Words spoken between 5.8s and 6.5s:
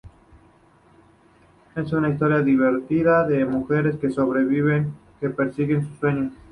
sus sueños.